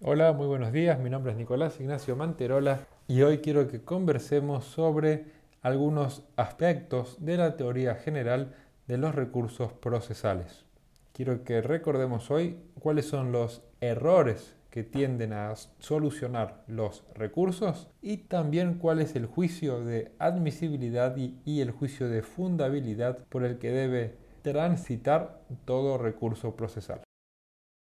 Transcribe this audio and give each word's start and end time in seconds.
Hola, 0.00 0.32
muy 0.32 0.46
buenos 0.46 0.72
días. 0.72 1.00
Mi 1.00 1.10
nombre 1.10 1.32
es 1.32 1.38
Nicolás 1.38 1.80
Ignacio 1.80 2.14
Manterola 2.14 2.86
y 3.08 3.22
hoy 3.22 3.38
quiero 3.38 3.66
que 3.66 3.82
conversemos 3.82 4.64
sobre 4.64 5.24
algunos 5.60 6.22
aspectos 6.36 7.16
de 7.18 7.36
la 7.36 7.56
teoría 7.56 7.96
general 7.96 8.54
de 8.86 8.96
los 8.96 9.16
recursos 9.16 9.72
procesales. 9.72 10.64
Quiero 11.12 11.42
que 11.42 11.62
recordemos 11.62 12.30
hoy 12.30 12.60
cuáles 12.78 13.08
son 13.08 13.32
los 13.32 13.64
errores 13.80 14.54
que 14.70 14.84
tienden 14.84 15.32
a 15.32 15.56
solucionar 15.80 16.62
los 16.68 17.02
recursos 17.16 17.88
y 18.00 18.18
también 18.18 18.74
cuál 18.74 19.00
es 19.00 19.16
el 19.16 19.26
juicio 19.26 19.84
de 19.84 20.12
admisibilidad 20.20 21.16
y, 21.16 21.60
el 21.60 21.72
juicio 21.72 22.08
de 22.08 22.22
fundabilidad 22.22 23.26
por 23.28 23.42
el 23.42 23.58
que 23.58 23.72
debe 23.72 24.14
transitar 24.42 25.40
todo 25.64 25.98
recurso 25.98 26.54
procesal. 26.54 27.02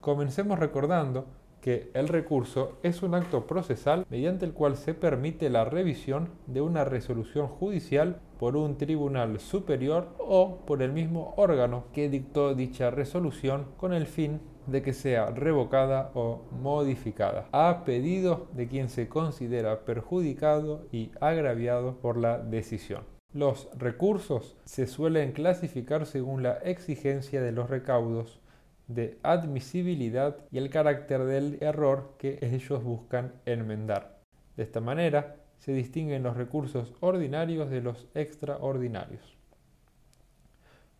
Comencemos 0.01 0.57
recordando 0.57 1.27
que 1.67 1.91
el 1.95 2.07
recurso 2.07 2.77
es 2.81 3.03
un 3.03 3.13
acto 3.13 3.45
procesal 3.45 4.05
mediante 4.09 4.45
el 4.45 4.53
cual 4.53 4.77
se 4.77 4.93
permite 4.93 5.49
la 5.49 5.65
revisión 5.65 6.29
de 6.45 6.61
una 6.61 6.85
resolución 6.85 7.49
judicial 7.49 8.21
por 8.39 8.55
un 8.55 8.77
tribunal 8.77 9.41
superior 9.41 10.15
o 10.17 10.59
por 10.65 10.81
el 10.81 10.93
mismo 10.93 11.33
órgano 11.35 11.83
que 11.91 12.07
dictó 12.07 12.55
dicha 12.55 12.89
resolución 12.89 13.65
con 13.75 13.91
el 13.91 14.07
fin 14.07 14.39
de 14.65 14.81
que 14.81 14.93
sea 14.93 15.25
revocada 15.31 16.11
o 16.13 16.45
modificada, 16.51 17.49
a 17.51 17.83
pedido 17.83 18.47
de 18.53 18.69
quien 18.69 18.87
se 18.87 19.09
considera 19.09 19.83
perjudicado 19.83 20.87
y 20.93 21.11
agraviado 21.19 21.97
por 21.97 22.15
la 22.15 22.37
decisión. 22.37 23.03
Los 23.33 23.67
recursos 23.77 24.55
se 24.63 24.87
suelen 24.87 25.33
clasificar 25.33 26.05
según 26.05 26.43
la 26.43 26.59
exigencia 26.59 27.41
de 27.41 27.51
los 27.51 27.69
recaudos 27.69 28.39
de 28.87 29.17
admisibilidad 29.23 30.37
y 30.51 30.57
el 30.57 30.69
carácter 30.69 31.23
del 31.25 31.57
error 31.61 32.15
que 32.17 32.39
ellos 32.41 32.83
buscan 32.83 33.33
enmendar. 33.45 34.19
De 34.55 34.63
esta 34.63 34.81
manera 34.81 35.35
se 35.57 35.73
distinguen 35.73 36.23
los 36.23 36.37
recursos 36.37 36.93
ordinarios 36.99 37.69
de 37.69 37.81
los 37.81 38.07
extraordinarios. 38.13 39.37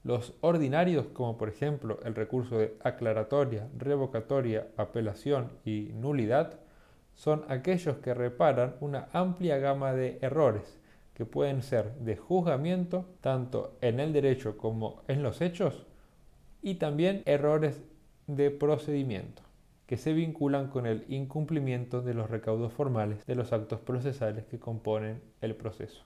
Los 0.04 0.36
ordinarios, 0.42 1.08
como 1.08 1.38
por 1.38 1.50
ejemplo 1.50 2.00
el 2.04 2.16
recurso 2.16 2.58
de 2.58 2.78
aclaratoria, 2.84 3.68
revocatoria, 3.78 4.68
apelación 4.78 5.52
y 5.66 5.92
nulidad, 5.94 6.60
son 7.14 7.46
aquellos 7.50 7.98
que 7.98 8.14
reparan 8.14 8.76
una 8.80 9.10
amplia 9.12 9.58
gama 9.58 9.94
de 9.94 10.20
errores 10.22 10.80
que 11.14 11.26
pueden 11.26 11.64
ser 11.64 11.96
de 11.96 12.16
juzgamiento 12.16 13.06
tanto 13.22 13.76
en 13.82 14.00
el 14.00 14.14
derecho 14.14 14.56
como 14.56 15.02
en 15.08 15.24
los 15.24 15.42
hechos 15.42 15.88
y 16.68 16.76
también 16.76 17.24
errores 17.26 17.82
de 18.28 18.52
procedimiento 18.52 19.42
que 19.86 19.96
se 19.96 20.12
vinculan 20.12 20.68
con 20.68 20.86
el 20.86 21.06
incumplimiento 21.08 22.02
de 22.02 22.14
los 22.14 22.30
recaudos 22.30 22.74
formales 22.74 23.26
de 23.26 23.36
los 23.36 23.54
actos 23.54 23.80
procesales 23.80 24.44
que 24.48 24.60
componen 24.60 25.22
el 25.40 25.56
proceso. 25.56 26.04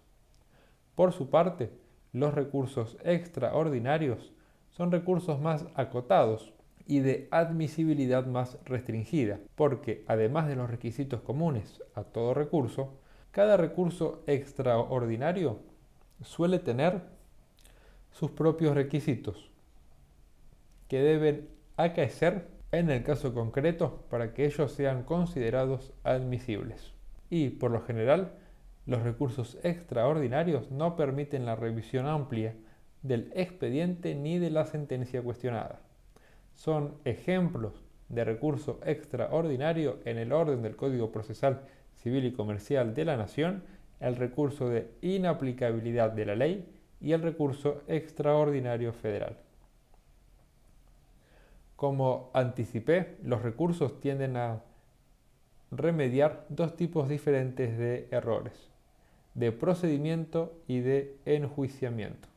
Por 0.93 1.13
su 1.13 1.31
parte, 1.31 1.71
los 2.13 2.35
recursos 2.35 2.95
extraordinarios 3.03 4.33
son 4.69 4.91
recursos 4.91 5.41
más 5.41 5.65
acotados 5.73 6.53
y 6.85 6.99
de 6.99 7.27
admisibilidad 7.31 8.27
más 8.27 8.59
restringida, 8.63 9.39
porque 9.55 10.05
además 10.05 10.47
de 10.47 10.57
los 10.57 10.69
requisitos 10.69 11.21
comunes 11.21 11.81
a 11.95 12.03
todo 12.03 12.35
recurso, 12.35 12.99
cada 13.31 13.57
recurso 13.57 14.21
extraordinario 14.27 15.57
suele 16.21 16.59
tener 16.59 17.01
sus 18.11 18.29
propios 18.29 18.75
requisitos 18.75 19.50
que 20.91 21.01
deben 21.01 21.47
acaecer 21.77 22.49
en 22.73 22.89
el 22.89 23.01
caso 23.03 23.33
concreto 23.33 24.03
para 24.09 24.33
que 24.33 24.43
ellos 24.43 24.73
sean 24.73 25.03
considerados 25.03 25.93
admisibles. 26.03 26.91
Y, 27.29 27.51
por 27.51 27.71
lo 27.71 27.79
general, 27.79 28.33
los 28.85 29.01
recursos 29.01 29.57
extraordinarios 29.63 30.69
no 30.69 30.97
permiten 30.97 31.45
la 31.45 31.55
revisión 31.55 32.07
amplia 32.07 32.55
del 33.03 33.31
expediente 33.35 34.15
ni 34.15 34.37
de 34.37 34.49
la 34.49 34.65
sentencia 34.65 35.21
cuestionada. 35.21 35.79
Son 36.55 36.95
ejemplos 37.05 37.85
de 38.09 38.25
recurso 38.25 38.81
extraordinario 38.83 39.99
en 40.03 40.17
el 40.17 40.33
orden 40.33 40.61
del 40.61 40.75
Código 40.75 41.09
Procesal 41.13 41.61
Civil 41.95 42.25
y 42.25 42.33
Comercial 42.33 42.93
de 42.93 43.05
la 43.05 43.15
Nación, 43.15 43.63
el 44.01 44.17
recurso 44.17 44.67
de 44.67 44.91
inaplicabilidad 44.99 46.11
de 46.11 46.25
la 46.25 46.35
ley 46.35 46.67
y 46.99 47.13
el 47.13 47.21
recurso 47.21 47.81
extraordinario 47.87 48.91
federal. 48.91 49.37
Como 51.81 52.29
anticipé, 52.35 53.17
los 53.23 53.41
recursos 53.41 53.99
tienden 53.99 54.37
a 54.37 54.61
remediar 55.71 56.45
dos 56.47 56.75
tipos 56.75 57.09
diferentes 57.09 57.75
de 57.75 58.07
errores, 58.11 58.69
de 59.33 59.51
procedimiento 59.51 60.61
y 60.67 60.81
de 60.81 61.17
enjuiciamiento. 61.25 62.27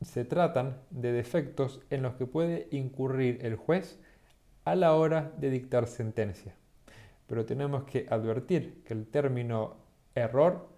Se 0.00 0.24
tratan 0.24 0.78
de 0.90 1.12
defectos 1.12 1.80
en 1.90 2.02
los 2.02 2.14
que 2.14 2.26
puede 2.26 2.66
incurrir 2.72 3.38
el 3.46 3.54
juez 3.54 4.00
a 4.64 4.74
la 4.74 4.96
hora 4.96 5.30
de 5.38 5.50
dictar 5.50 5.86
sentencia. 5.86 6.56
Pero 7.28 7.46
tenemos 7.46 7.84
que 7.84 8.04
advertir 8.10 8.82
que 8.84 8.94
el 8.94 9.06
término 9.06 9.76
error, 10.16 10.68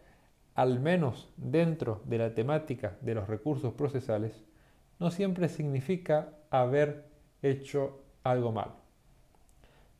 al 0.54 0.78
menos 0.78 1.32
dentro 1.38 2.02
de 2.04 2.18
la 2.18 2.34
temática 2.34 2.98
de 3.00 3.14
los 3.14 3.28
recursos 3.28 3.72
procesales, 3.72 4.44
no 5.02 5.10
siempre 5.10 5.48
significa 5.48 6.30
haber 6.50 7.04
hecho 7.42 8.00
algo 8.22 8.52
mal. 8.52 8.70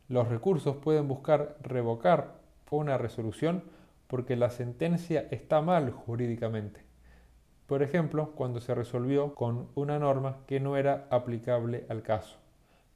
Los 0.08 0.28
recursos 0.28 0.76
pueden 0.76 1.08
buscar 1.08 1.56
revocar 1.60 2.36
una 2.70 2.96
resolución 2.96 3.64
porque 4.06 4.36
la 4.36 4.48
sentencia 4.50 5.26
está 5.30 5.60
mal 5.60 5.91
jurídicamente. 5.91 6.80
Por 7.66 7.82
ejemplo, 7.82 8.32
cuando 8.36 8.60
se 8.60 8.74
resolvió 8.74 9.34
con 9.34 9.68
una 9.74 9.98
norma 9.98 10.38
que 10.46 10.60
no 10.60 10.76
era 10.76 11.06
aplicable 11.10 11.84
al 11.88 12.02
caso. 12.02 12.38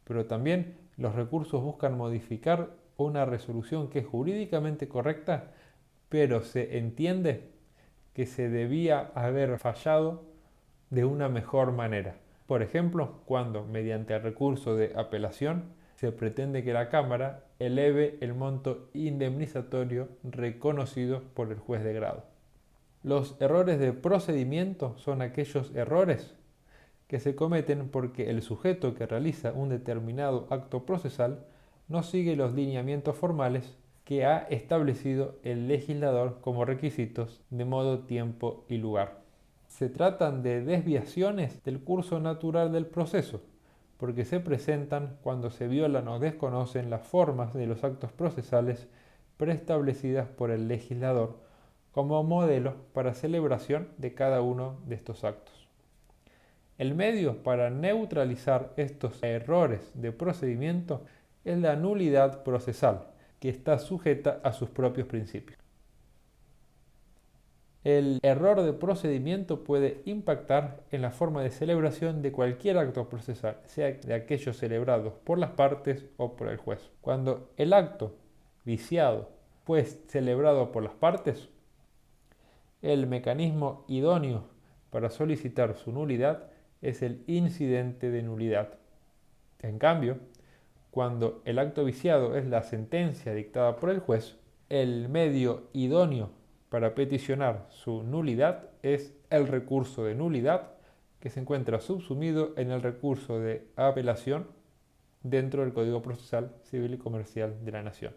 Pero 0.05 0.27
también 0.27 0.77
los 0.97 1.15
recursos 1.15 1.62
buscan 1.62 1.97
modificar 1.97 2.71
una 2.97 3.25
resolución 3.25 3.89
que 3.91 3.99
es 3.99 4.06
jurídicamente 4.06 4.89
correcta, 4.89 5.50
pero 6.09 6.43
se 6.43 6.78
entiende 6.78 7.50
que 8.15 8.27
se 8.27 8.49
debía 8.49 9.11
haber 9.15 9.59
fallado 9.59 10.36
de 10.91 11.05
una 11.05 11.29
mejor 11.29 11.73
manera. 11.73 12.17
Por 12.47 12.63
ejemplo, 12.63 13.21
cuando, 13.25 13.65
mediante 13.65 14.15
el 14.15 14.23
recurso 14.23 14.77
de 14.77 14.93
apelación, 14.97 15.65
se 15.97 16.13
pretende 16.13 16.63
que 16.63 16.73
la 16.73 16.89
Cámara 16.89 17.45
eleve 17.59 18.19
el 18.21 18.35
monto 18.35 18.89
indemnizatorio 18.93 20.09
reconocido 20.23 21.23
por 21.35 21.51
el 21.51 21.59
juez 21.59 21.83
de 21.83 21.93
grado. 21.93 22.25
Los 23.03 23.37
errores 23.41 23.79
de 23.79 23.93
procedimiento 23.93 24.97
son 24.99 25.23
aquellos 25.23 25.75
errores 25.75 26.35
que 27.09 27.21
se 27.21 27.35
cometen 27.35 27.89
porque 27.89 28.31
el 28.31 28.43
sujeto 28.43 28.95
que 28.95 29.07
realiza 29.07 29.53
un 29.53 29.69
determinado 29.69 30.47
acto 30.51 30.85
procesal 30.85 31.45
no 31.89 32.03
sigue 32.03 32.37
los 32.37 32.53
lineamientos 32.53 33.17
formales 33.17 33.77
que 34.05 34.25
ha 34.25 34.39
establecido 34.51 35.37
el 35.43 35.69
legislador 35.69 36.41
como 36.41 36.65
requisitos 36.65 37.43
de 37.51 37.65
modo, 37.65 38.01
tiempo 38.01 38.65
y 38.69 38.79
lugar 38.79 39.26
se 39.77 39.91
tratan 39.91 40.43
de 40.43 40.63
desviaciones 40.63 41.63
del 41.63 41.81
curso 41.81 42.19
natural 42.19 42.73
del 42.73 42.87
proceso, 42.87 43.43
porque 43.99 44.25
se 44.25 44.41
presentan 44.41 45.19
cuando 45.23 45.51
se 45.51 45.69
violan 45.69 46.09
o 46.09 46.19
desconocen 46.19 46.89
las 46.89 47.07
formas 47.07 47.53
de 47.53 47.67
los 47.67 47.85
actos 47.85 48.11
procesales 48.11 48.89
preestablecidas 49.37 50.29
por 50.29 50.51
el 50.51 50.67
legislador 50.67 51.37
como 51.93 52.23
modelo 52.25 52.77
para 52.95 53.13
celebración 53.13 53.89
de 53.99 54.15
cada 54.15 54.41
uno 54.41 54.79
de 54.87 54.95
estos 54.95 55.25
actos. 55.25 55.69
El 56.79 56.95
medio 56.95 57.43
para 57.43 57.69
neutralizar 57.69 58.73
estos 58.79 59.23
errores 59.23 59.91
de 59.93 60.11
procedimiento 60.11 61.05
es 61.45 61.59
la 61.59 61.77
nulidad 61.77 62.45
procesal, 62.45 63.09
que 63.41 63.51
está 63.51 63.79
sujeta 63.79 64.41
a 64.43 64.55
sus 64.55 64.71
propios 64.71 65.07
principios. 65.07 65.66
El 67.86 68.18
error 68.24 68.62
de 68.62 68.72
procedimiento 68.72 69.62
puede 69.62 70.03
impactar 70.06 70.83
en 70.91 71.03
la 71.03 71.12
forma 71.12 71.44
de 71.44 71.53
celebración 71.53 72.21
de 72.21 72.33
cualquier 72.33 72.78
acto 72.78 73.09
procesal, 73.09 73.60
sea 73.65 73.92
de 73.92 74.12
aquellos 74.12 74.56
celebrados 74.56 75.12
por 75.22 75.38
las 75.38 75.50
partes 75.50 76.04
o 76.16 76.34
por 76.34 76.48
el 76.48 76.56
juez. 76.56 76.91
Cuando 77.00 77.53
el 77.56 77.72
acto 77.72 78.16
viciado 78.65 79.30
fue 79.65 79.84
celebrado 79.84 80.72
por 80.72 80.83
las 80.83 80.94
partes, 80.94 81.48
el 82.83 83.06
mecanismo 83.06 83.84
idóneo 83.86 84.48
para 84.91 85.09
solicitar 85.09 85.77
su 85.77 85.92
nulidad 85.92 86.50
es 86.83 87.03
el 87.03 87.22
incidente 87.28 88.10
de 88.10 88.24
nulidad. 88.24 88.80
En 89.60 89.78
cambio, 89.78 90.18
cuando 90.91 91.41
el 91.44 91.60
acto 91.60 91.84
viciado 91.84 92.36
es 92.36 92.48
la 92.48 92.65
sentencia 92.65 93.33
dictada 93.33 93.77
por 93.77 93.91
el 93.91 94.00
juez, 94.00 94.34
el 94.71 95.09
medio 95.09 95.68
idóneo 95.72 96.30
para 96.68 96.95
peticionar 96.95 97.66
su 97.71 98.03
nulidad 98.03 98.71
es 98.83 99.15
el 99.30 99.47
recurso 99.47 100.04
de 100.04 100.15
nulidad 100.15 100.72
que 101.21 101.30
se 101.30 101.41
encuentra 101.41 101.80
subsumido 101.80 102.53
en 102.57 102.71
el 102.71 102.83
recurso 102.83 103.39
de 103.39 103.66
apelación 103.77 104.47
dentro 105.22 105.63
del 105.63 105.72
Código 105.72 106.03
Procesal 106.03 106.53
Civil 106.65 106.95
y 106.95 106.98
Comercial 106.98 107.65
de 107.65 107.72
la 107.72 107.83
Nación. 107.83 108.15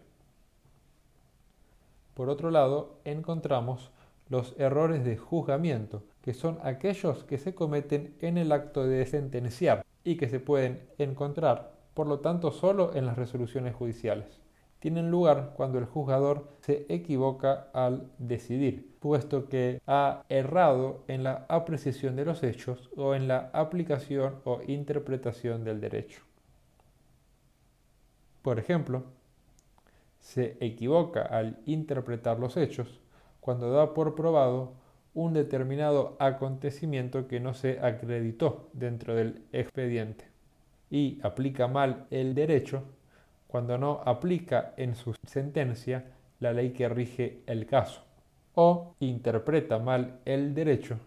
Por 2.14 2.28
otro 2.28 2.50
lado, 2.50 3.00
encontramos 3.04 3.90
los 4.28 4.54
errores 4.58 5.04
de 5.04 5.16
juzgamiento, 5.16 6.04
que 6.22 6.34
son 6.34 6.58
aquellos 6.62 7.24
que 7.24 7.38
se 7.38 7.54
cometen 7.54 8.14
en 8.20 8.38
el 8.38 8.52
acto 8.52 8.86
de 8.86 9.04
sentenciar 9.06 9.84
y 10.04 10.16
que 10.16 10.28
se 10.28 10.38
pueden 10.38 10.80
encontrar, 10.98 11.72
por 11.94 12.06
lo 12.06 12.20
tanto, 12.20 12.52
solo 12.52 12.94
en 12.94 13.06
las 13.06 13.16
resoluciones 13.16 13.74
judiciales. 13.74 14.40
Tienen 14.80 15.10
lugar 15.10 15.52
cuando 15.56 15.78
el 15.78 15.84
juzgador 15.84 16.48
se 16.60 16.86
equivoca 16.88 17.68
al 17.74 18.10
decidir, 18.18 18.96
puesto 18.98 19.48
que 19.48 19.82
ha 19.86 20.24
errado 20.30 21.04
en 21.06 21.22
la 21.22 21.44
apreciación 21.48 22.16
de 22.16 22.24
los 22.24 22.42
hechos 22.42 22.90
o 22.96 23.14
en 23.14 23.28
la 23.28 23.50
aplicación 23.52 24.40
o 24.44 24.60
interpretación 24.66 25.64
del 25.64 25.80
derecho. 25.80 26.22
Por 28.40 28.58
ejemplo, 28.58 29.04
se 30.18 30.56
equivoca 30.60 31.22
al 31.22 31.58
interpretar 31.66 32.38
los 32.38 32.56
hechos 32.56 33.00
cuando 33.40 33.70
da 33.70 33.92
por 33.92 34.14
probado 34.14 34.72
un 35.12 35.34
determinado 35.34 36.16
acontecimiento 36.20 37.28
que 37.28 37.40
no 37.40 37.52
se 37.52 37.80
acreditó 37.80 38.70
dentro 38.72 39.14
del 39.14 39.44
expediente 39.52 40.24
y 40.88 41.18
aplica 41.22 41.68
mal 41.68 42.06
el 42.10 42.34
derecho 42.34 42.84
cuando 43.50 43.76
no 43.78 44.00
aplica 44.04 44.74
en 44.76 44.94
su 44.94 45.14
sentencia 45.26 46.12
la 46.38 46.52
ley 46.52 46.70
que 46.70 46.88
rige 46.88 47.42
el 47.46 47.66
caso 47.66 48.02
o 48.54 48.94
interpreta 49.00 49.78
mal 49.78 50.20
el 50.24 50.54
derecho 50.54 50.98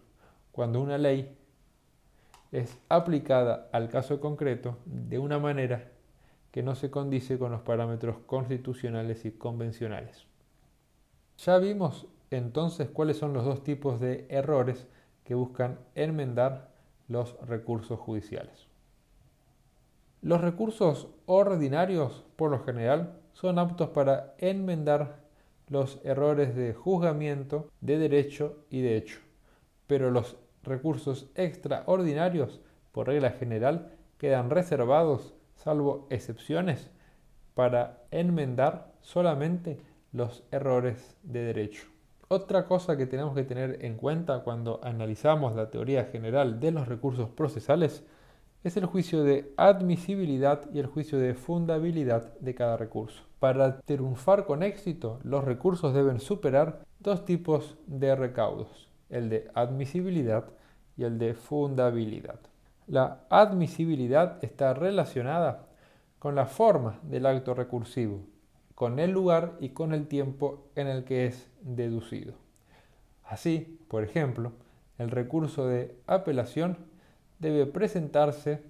cuando 0.52 0.80
una 0.80 0.98
ley 0.98 1.36
es 2.52 2.78
aplicada 2.88 3.68
al 3.72 3.88
caso 3.88 4.20
concreto 4.20 4.78
de 4.84 5.18
una 5.18 5.38
manera 5.38 5.90
que 6.52 6.62
no 6.62 6.74
se 6.74 6.90
condice 6.90 7.38
con 7.38 7.50
los 7.50 7.62
parámetros 7.62 8.18
constitucionales 8.26 9.24
y 9.24 9.32
convencionales. 9.32 10.26
Ya 11.38 11.58
vimos 11.58 12.06
entonces 12.30 12.90
cuáles 12.90 13.16
son 13.16 13.32
los 13.32 13.44
dos 13.44 13.64
tipos 13.64 14.00
de 14.00 14.26
errores 14.28 14.86
que 15.24 15.34
buscan 15.34 15.78
enmendar 15.94 16.70
los 17.08 17.36
recursos 17.46 17.98
judiciales. 17.98 18.68
Los 20.24 20.40
recursos 20.40 21.08
ordinarios, 21.26 22.24
por 22.36 22.50
lo 22.50 22.64
general, 22.64 23.20
son 23.34 23.58
aptos 23.58 23.90
para 23.90 24.34
enmendar 24.38 25.18
los 25.68 26.00
errores 26.02 26.56
de 26.56 26.72
juzgamiento, 26.72 27.68
de 27.82 27.98
derecho 27.98 28.64
y 28.70 28.80
de 28.80 28.96
hecho, 28.96 29.18
pero 29.86 30.10
los 30.10 30.38
recursos 30.62 31.28
extraordinarios, 31.34 32.62
por 32.90 33.08
regla 33.08 33.32
general, 33.32 33.92
quedan 34.16 34.48
reservados 34.48 35.34
salvo 35.56 36.06
excepciones, 36.08 36.90
para 37.52 38.04
enmendar 38.10 38.94
solamente 39.02 39.78
los 40.10 40.42
errores 40.50 41.18
de 41.22 41.40
derecho. 41.40 41.86
Otra 42.28 42.64
cosa 42.64 42.96
que 42.96 43.04
tenemos 43.04 43.34
que 43.34 43.44
tener 43.44 43.84
en 43.84 43.98
cuenta 43.98 44.42
cuando 44.42 44.80
analizamos 44.82 45.54
la 45.54 45.70
teoría 45.70 46.06
general 46.06 46.60
de 46.60 46.70
los 46.70 46.88
recursos 46.88 47.28
procesales 47.28 48.06
es 48.64 48.78
el 48.78 48.86
juicio 48.86 49.22
de 49.24 49.52
admisibilidad 49.58 50.62
y 50.72 50.78
el 50.78 50.86
juicio 50.86 51.18
de 51.18 51.34
fundabilidad 51.34 52.32
de 52.40 52.54
cada 52.54 52.78
recurso. 52.78 53.22
Para 53.38 53.78
triunfar 53.82 54.46
con 54.46 54.62
éxito, 54.62 55.20
los 55.22 55.44
recursos 55.44 55.92
deben 55.92 56.18
superar 56.18 56.82
dos 56.98 57.26
tipos 57.26 57.76
de 57.86 58.16
recaudos, 58.16 58.88
el 59.10 59.28
de 59.28 59.50
admisibilidad 59.54 60.46
y 60.96 61.04
el 61.04 61.18
de 61.18 61.34
fundabilidad. 61.34 62.40
La 62.86 63.26
admisibilidad 63.28 64.42
está 64.42 64.72
relacionada 64.72 65.66
con 66.18 66.34
la 66.34 66.46
forma 66.46 66.98
del 67.02 67.26
acto 67.26 67.52
recursivo, 67.52 68.20
con 68.74 68.98
el 68.98 69.10
lugar 69.10 69.58
y 69.60 69.70
con 69.70 69.92
el 69.92 70.08
tiempo 70.08 70.68
en 70.74 70.86
el 70.86 71.04
que 71.04 71.26
es 71.26 71.50
deducido. 71.60 72.32
Así, 73.24 73.78
por 73.88 74.04
ejemplo, 74.04 74.52
el 74.96 75.10
recurso 75.10 75.66
de 75.66 75.94
apelación 76.06 76.78
debe 77.50 77.66
presentarse 77.66 78.62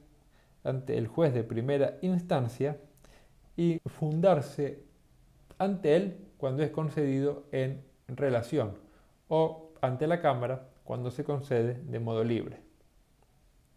ante 0.62 0.98
el 0.98 1.06
juez 1.06 1.32
de 1.32 1.44
primera 1.44 1.98
instancia 2.02 2.78
y 3.56 3.80
fundarse 3.86 4.82
ante 5.58 5.96
él 5.96 6.16
cuando 6.36 6.62
es 6.62 6.70
concedido 6.70 7.44
en 7.52 7.82
relación 8.08 8.74
o 9.28 9.70
ante 9.80 10.06
la 10.06 10.20
Cámara 10.20 10.68
cuando 10.84 11.10
se 11.10 11.24
concede 11.24 11.80
de 11.86 11.98
modo 12.00 12.24
libre 12.24 12.58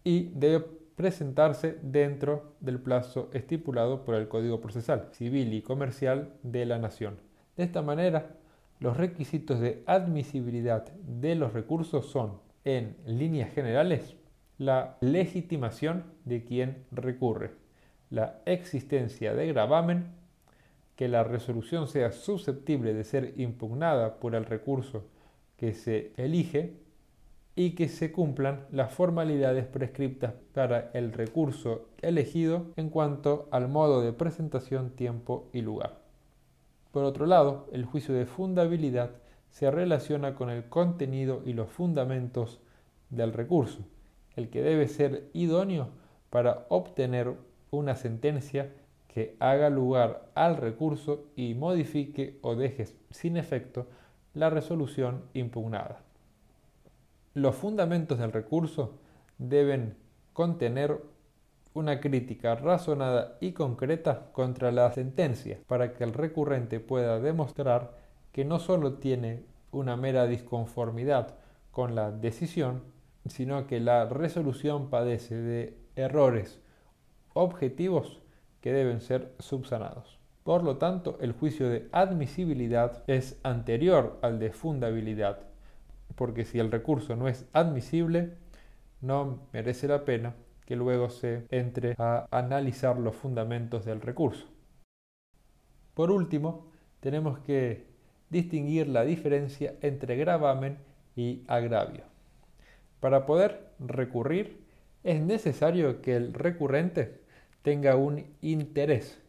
y 0.03 0.31
debe 0.33 0.65
presentarse 0.95 1.77
dentro 1.81 2.55
del 2.59 2.79
plazo 2.79 3.29
estipulado 3.31 4.03
por 4.03 4.15
el 4.15 4.27
Código 4.27 4.59
Procesal 4.59 5.09
Civil 5.11 5.53
y 5.53 5.61
Comercial 5.61 6.33
de 6.43 6.65
la 6.65 6.79
Nación. 6.79 7.19
De 7.55 7.63
esta 7.63 7.81
manera, 7.81 8.35
los 8.79 8.97
requisitos 8.97 9.59
de 9.59 9.83
admisibilidad 9.85 10.85
de 10.91 11.35
los 11.35 11.53
recursos 11.53 12.07
son, 12.07 12.39
en 12.65 12.97
líneas 13.05 13.53
generales, 13.53 14.16
la 14.57 14.97
legitimación 15.01 16.03
de 16.25 16.43
quien 16.43 16.85
recurre, 16.91 17.51
la 18.09 18.41
existencia 18.45 19.33
de 19.33 19.47
gravamen, 19.47 20.07
que 20.95 21.07
la 21.07 21.23
resolución 21.23 21.87
sea 21.87 22.11
susceptible 22.11 22.93
de 22.93 23.03
ser 23.03 23.33
impugnada 23.37 24.19
por 24.19 24.33
el 24.33 24.45
recurso 24.45 25.05
que 25.57 25.73
se 25.73 26.11
elige 26.17 26.73
y 27.55 27.71
que 27.71 27.87
se 27.87 28.11
cumplan 28.11 28.65
las 28.71 28.93
formalidades 28.93 29.65
prescriptas 29.65 30.33
para 30.53 30.91
el 30.93 31.13
recurso 31.13 31.89
elegido 32.01 32.67
en 32.77 32.89
cuanto 32.89 33.47
al 33.51 33.67
modo 33.67 34.01
de 34.01 34.13
presentación, 34.13 34.91
tiempo 34.91 35.49
y 35.53 35.61
lugar. 35.61 35.99
Por 36.91 37.03
otro 37.03 37.25
lado, 37.25 37.67
el 37.71 37.85
juicio 37.85 38.13
de 38.15 38.25
fundabilidad 38.25 39.11
se 39.49 39.69
relaciona 39.69 40.35
con 40.35 40.49
el 40.49 40.65
contenido 40.65 41.41
y 41.45 41.53
los 41.53 41.69
fundamentos 41.69 42.59
del 43.09 43.33
recurso, 43.33 43.85
el 44.37 44.49
que 44.49 44.61
debe 44.61 44.87
ser 44.87 45.29
idóneo 45.33 45.89
para 46.29 46.65
obtener 46.69 47.33
una 47.69 47.95
sentencia 47.95 48.71
que 49.07 49.35
haga 49.39 49.69
lugar 49.69 50.29
al 50.35 50.55
recurso 50.55 51.25
y 51.35 51.55
modifique 51.55 52.39
o 52.41 52.55
deje 52.55 52.85
sin 53.09 53.35
efecto 53.35 53.87
la 54.33 54.49
resolución 54.49 55.23
impugnada. 55.33 56.01
Los 57.33 57.55
fundamentos 57.55 58.19
del 58.19 58.31
recurso 58.31 58.99
deben 59.37 59.97
contener 60.33 61.01
una 61.73 61.99
crítica 61.99 62.55
razonada 62.55 63.37
y 63.39 63.51
concreta 63.51 64.31
contra 64.31 64.71
la 64.71 64.91
sentencia 64.91 65.59
para 65.67 65.93
que 65.93 66.03
el 66.03 66.13
recurrente 66.13 66.79
pueda 66.79 67.19
demostrar 67.19 67.93
que 68.31 68.45
no 68.45 68.59
solo 68.59 68.93
tiene 68.93 69.43
una 69.71 69.95
mera 69.95 70.25
disconformidad 70.27 71.35
con 71.71 71.95
la 71.95 72.11
decisión, 72.11 72.83
sino 73.29 73.67
que 73.67 73.79
la 73.79 74.05
resolución 74.05 74.89
padece 74.89 75.35
de 75.35 75.77
errores 75.95 76.59
objetivos 77.33 78.21
que 78.61 78.73
deben 78.73 79.01
ser 79.01 79.33
subsanados. 79.39 80.19
Por 80.43 80.63
lo 80.63 80.77
tanto, 80.77 81.17
el 81.21 81.33
juicio 81.33 81.69
de 81.69 81.89
admisibilidad 81.91 83.03
es 83.07 83.39
anterior 83.43 84.17
al 84.21 84.39
de 84.39 84.51
fundabilidad 84.51 85.47
porque 86.17 86.45
si 86.45 86.59
el 86.59 86.71
recurso 86.71 87.15
no 87.15 87.27
es 87.27 87.45
admisible, 87.53 88.33
no 89.01 89.47
merece 89.53 89.87
la 89.87 90.03
pena 90.03 90.35
que 90.65 90.75
luego 90.75 91.09
se 91.09 91.45
entre 91.49 91.95
a 91.97 92.27
analizar 92.31 92.97
los 92.97 93.15
fundamentos 93.15 93.85
del 93.85 94.01
recurso. 94.01 94.47
Por 95.93 96.11
último, 96.11 96.71
tenemos 96.99 97.39
que 97.39 97.85
distinguir 98.29 98.87
la 98.87 99.05
diferencia 99.05 99.75
entre 99.81 100.17
gravamen 100.17 100.79
y 101.15 101.43
agravio. 101.47 102.03
Para 102.99 103.25
poder 103.25 103.69
recurrir, 103.79 104.65
es 105.03 105.21
necesario 105.21 106.01
que 106.01 106.15
el 106.15 106.33
recurrente 106.33 107.21
tenga 107.61 107.95
un 107.95 108.25
interés, 108.41 109.21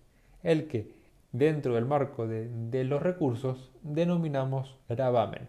el 0.42 0.68
que 0.68 0.94
dentro 1.32 1.74
del 1.74 1.84
marco 1.84 2.26
de, 2.26 2.84
los 2.84 3.02
recursos 3.02 3.70
denominamos 3.82 4.78
gravamen. 4.88 5.48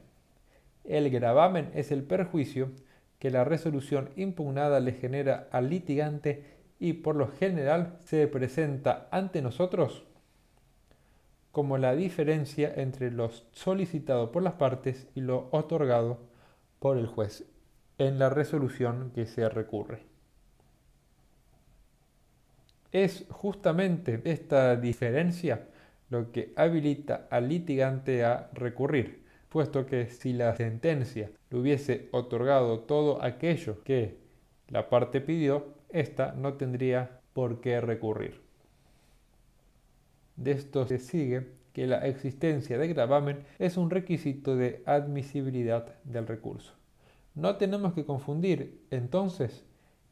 El 0.83 1.09
gravamen 1.09 1.71
es 1.73 1.91
el 1.91 2.03
perjuicio 2.03 2.71
que 3.19 3.31
la 3.31 3.43
resolución 3.43 4.09
impugnada 4.15 4.79
le 4.79 4.93
genera 4.93 5.47
al 5.51 5.69
litigante 5.69 6.43
y 6.79 6.93
por 6.93 7.15
lo 7.15 7.27
general 7.27 7.97
se 8.05 8.27
presenta 8.27 9.07
ante 9.11 9.41
nosotros 9.41 10.05
como 11.51 11.77
la 11.77 11.95
diferencia 11.95 12.71
entre 12.75 13.11
lo 13.11 13.29
solicitado 13.51 14.31
por 14.31 14.43
las 14.43 14.53
partes 14.53 15.07
y 15.15 15.21
lo 15.21 15.49
otorgado 15.51 16.19
por 16.79 16.97
el 16.97 17.07
juez 17.07 17.45
en 17.99 18.17
la 18.17 18.29
resolución 18.29 19.11
que 19.13 19.27
se 19.27 19.47
recurre. 19.47 20.01
Es 22.91 23.25
justamente 23.29 24.21
esta 24.23 24.75
diferencia 24.75 25.67
lo 26.09 26.31
que 26.31 26.53
habilita 26.55 27.27
al 27.29 27.49
litigante 27.49 28.25
a 28.25 28.49
recurrir 28.53 29.19
puesto 29.49 29.85
que 29.85 30.07
si 30.07 30.33
la 30.33 30.55
sentencia 30.55 31.31
le 31.49 31.57
hubiese 31.57 32.07
otorgado 32.11 32.81
todo 32.81 33.21
aquello 33.23 33.83
que 33.83 34.17
la 34.67 34.89
parte 34.89 35.21
pidió, 35.21 35.73
ésta 35.89 36.33
no 36.37 36.53
tendría 36.53 37.19
por 37.33 37.59
qué 37.59 37.81
recurrir. 37.81 38.41
De 40.35 40.51
esto 40.51 40.85
se 40.85 40.99
sigue 40.99 41.47
que 41.73 41.87
la 41.87 42.05
existencia 42.07 42.77
de 42.77 42.87
gravamen 42.87 43.43
es 43.57 43.77
un 43.77 43.89
requisito 43.89 44.55
de 44.55 44.83
admisibilidad 44.85 45.95
del 46.03 46.27
recurso. 46.27 46.78
No 47.39 47.55
tenemos 47.55 47.93
que 47.93 48.03
confundir 48.03 48.81
entonces 48.91 49.63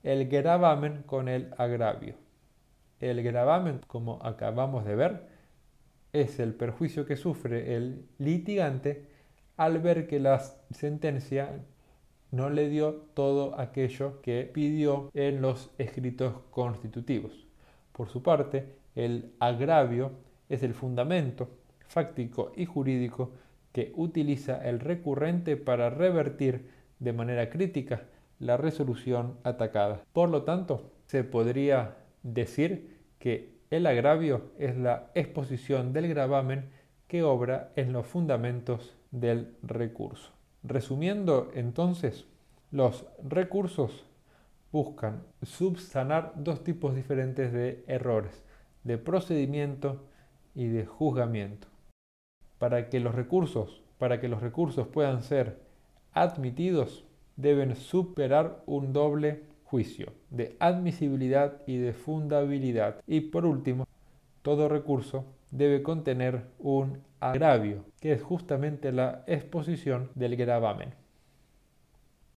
el 0.02 0.30
gravamen 0.30 1.04
con 1.04 1.28
el 1.28 1.54
agravio. 1.58 2.16
El 3.02 3.22
gravamen, 3.22 3.82
como 3.86 4.24
acabamos 4.24 4.86
de 4.86 4.96
ver, 4.96 5.28
es 6.14 6.40
el 6.40 6.54
perjuicio 6.54 7.06
que 7.06 7.18
sufre 7.18 7.76
el 7.76 8.06
litigante 8.18 9.10
al 9.58 9.80
ver 9.80 10.08
que 10.08 10.22
la 10.22 10.40
sentencia 10.72 11.66
no 12.32 12.50
le 12.50 12.70
dio 12.70 12.94
todo 13.14 13.60
aquello 13.60 14.22
que 14.22 14.50
pidió 14.54 15.12
en 15.14 15.42
los 15.42 15.72
escritos 15.78 16.34
constitutivos. 16.50 17.46
Por 17.92 18.08
su 18.08 18.24
parte, 18.24 18.78
el 18.96 19.34
agravio 19.42 20.12
es 20.48 20.64
el 20.64 20.74
fundamento 20.74 21.50
fáctico 21.90 22.54
y 22.56 22.64
jurídico 22.64 23.32
que 23.74 23.92
utiliza 23.98 24.66
el 24.66 24.80
recurrente 24.80 25.58
para 25.58 25.90
revertir 25.90 26.77
de 27.00 27.14
manera 27.14 27.50
crítica 27.50 28.04
la 28.40 28.58
resolución 28.58 29.38
atacada. 29.44 30.02
Por 30.14 30.30
lo 30.30 30.44
tanto, 30.44 30.92
se 31.06 31.24
podría 31.24 31.98
decir 32.24 32.98
que 33.20 33.58
el 33.70 33.86
agravio 33.86 34.52
es 34.60 34.78
la 34.78 35.12
exposición 35.16 35.94
del 35.94 36.08
gravamen 36.08 36.70
que 37.08 37.24
obra 37.24 37.72
en 37.76 37.94
los 37.94 38.06
fundamentos 38.06 38.96
del 39.12 39.56
recurso. 39.64 40.32
Resumiendo 40.64 41.52
entonces, 41.54 42.26
los 42.72 43.06
recursos 43.24 44.06
buscan 44.72 45.24
subsanar 45.42 46.34
dos 46.36 46.64
tipos 46.64 46.96
diferentes 46.96 47.54
de 47.54 47.84
errores, 47.88 48.44
de 48.84 48.98
procedimiento 48.98 50.04
y 50.54 50.68
de 50.68 50.86
juzgamiento. 50.86 51.68
Para 52.58 52.90
que 52.90 53.00
los 53.00 53.16
recursos, 53.16 53.82
para 53.98 54.20
que 54.20 54.28
los 54.28 54.42
recursos 54.42 54.88
puedan 54.88 55.22
ser 55.22 55.67
admitidos, 56.22 57.06
deben 57.36 57.76
superar 57.76 58.64
un 58.66 58.94
doble 58.94 59.44
juicio 59.64 60.14
de 60.30 60.56
admisibilidad 60.60 61.62
y 61.68 61.78
de 61.78 61.94
fundabilidad. 61.94 63.02
Y 63.06 63.22
por 63.22 63.46
último, 63.46 63.86
todo 64.42 64.70
recurso 64.70 65.26
debe 65.52 65.84
contener 65.84 66.44
un 66.60 67.00
agravio, 67.20 67.86
que 68.00 68.14
es 68.14 68.22
justamente 68.22 68.92
la 68.92 69.24
exposición 69.28 70.10
del 70.16 70.36
gravamen. 70.36 70.94